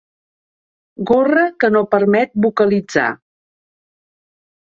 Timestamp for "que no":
1.63-1.83